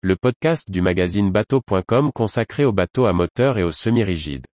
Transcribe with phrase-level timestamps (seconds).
[0.00, 4.46] le podcast du magazine bateau.com consacré aux bateaux à moteur et aux semi-rigides.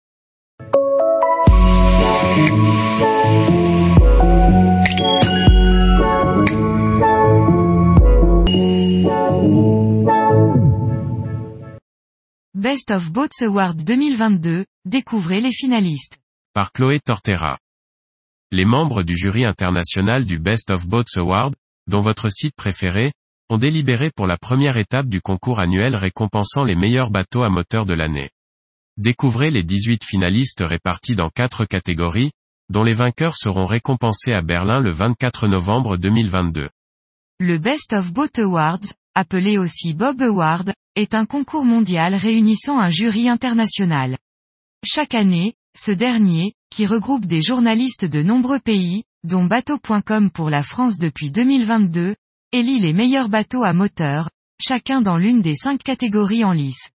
[12.53, 16.19] Best of Boats Award 2022, découvrez les finalistes.
[16.53, 17.57] Par Chloé Tortera.
[18.51, 21.53] Les membres du jury international du Best of Boats Award,
[21.87, 23.11] dont votre site préféré,
[23.49, 27.85] ont délibéré pour la première étape du concours annuel récompensant les meilleurs bateaux à moteur
[27.85, 28.29] de l'année.
[28.97, 32.31] Découvrez les 18 finalistes répartis dans quatre catégories,
[32.69, 36.69] dont les vainqueurs seront récompensés à Berlin le 24 novembre 2022.
[37.39, 38.85] Le Best of Boat Awards,
[39.15, 44.17] appelé aussi Bob Award, est un concours mondial réunissant un jury international.
[44.85, 50.61] Chaque année, ce dernier, qui regroupe des journalistes de nombreux pays, dont bateau.com pour la
[50.61, 52.15] France depuis 2022,
[52.53, 54.29] élit les meilleurs bateaux à moteur,
[54.61, 56.91] chacun dans l'une des cinq catégories en lice.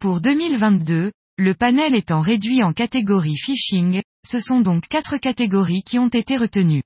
[0.00, 5.98] Pour 2022, le panel étant réduit en catégorie fishing, ce sont donc quatre catégories qui
[5.98, 6.82] ont été retenues.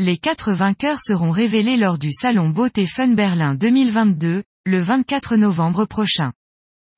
[0.00, 5.84] Les quatre vainqueurs seront révélés lors du salon Boat Fun Berlin 2022, le 24 novembre
[5.84, 6.32] prochain.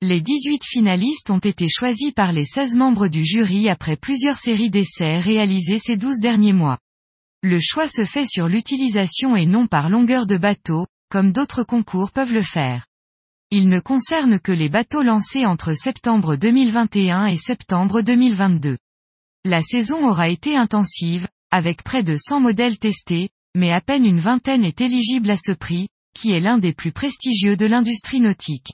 [0.01, 4.71] Les 18 finalistes ont été choisis par les 16 membres du jury après plusieurs séries
[4.71, 6.79] d'essais réalisées ces 12 derniers mois.
[7.41, 12.11] Le choix se fait sur l'utilisation et non par longueur de bateau, comme d'autres concours
[12.11, 12.85] peuvent le faire.
[13.49, 18.77] Il ne concerne que les bateaux lancés entre septembre 2021 et septembre 2022.
[19.45, 24.19] La saison aura été intensive, avec près de 100 modèles testés, mais à peine une
[24.19, 28.73] vingtaine est éligible à ce prix, qui est l'un des plus prestigieux de l'industrie nautique.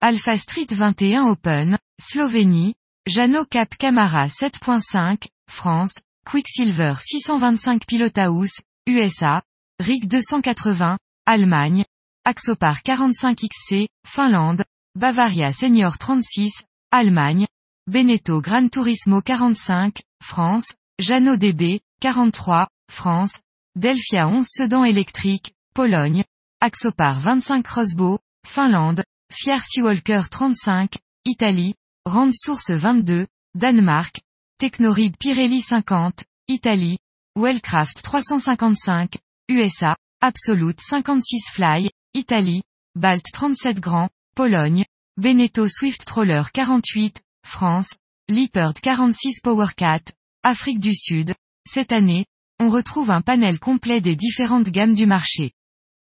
[0.00, 2.74] Alpha Street 21 Open, Slovénie,
[3.06, 9.42] Jano Cap Camara 7.5, France, Quicksilver 625 Pilothouse, USA,
[9.80, 11.84] RIG 280, Allemagne,
[12.24, 14.64] Axopar 45XC, Finlande,
[14.94, 16.52] Bavaria Senior 36,
[16.90, 17.46] Allemagne,
[17.90, 23.40] Beneteau Gran Turismo 45, France, Jano DB, 43, France,
[23.74, 26.24] Delphia 11 Sedan électrique, Pologne,
[26.60, 29.02] Axopar 25 Crossbow, Finlande,
[29.32, 34.20] Fier Seawalker 35, Italie, Rand Source 22, Danemark,
[34.62, 36.96] Technorib Pirelli 50, Italie,
[37.34, 39.18] Wellcraft 355,
[39.48, 42.62] USA, Absolute 56 Fly, Italie,
[42.94, 44.84] Balt 37 Grand, Pologne,
[45.16, 47.96] Beneteau Swift Troller 48, France,
[48.28, 50.02] Leopard 46 Powercat,
[50.44, 51.34] Afrique du Sud.
[51.68, 52.26] Cette année,
[52.60, 55.50] on retrouve un panel complet des différentes gammes du marché.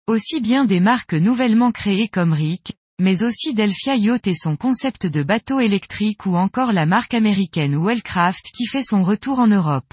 [0.07, 5.07] Aussi bien des marques nouvellement créées comme RIC, mais aussi Delphia Yacht et son concept
[5.07, 9.93] de bateau électrique ou encore la marque américaine Wellcraft qui fait son retour en Europe.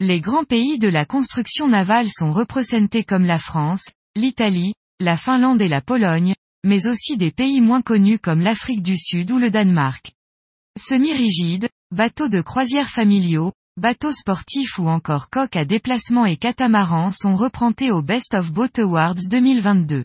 [0.00, 3.84] Les grands pays de la construction navale sont représentés comme la France,
[4.16, 6.34] l'Italie, la Finlande et la Pologne,
[6.64, 10.12] mais aussi des pays moins connus comme l'Afrique du Sud ou le Danemark.
[10.76, 17.36] Semi-rigides, bateaux de croisière familiaux, bateaux sportifs ou encore coques à déplacement et catamarans sont
[17.36, 20.04] reprentés au Best of Boat Awards 2022.